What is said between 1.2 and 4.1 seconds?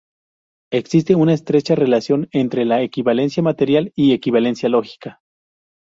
estrecha relación entre la equivalencia material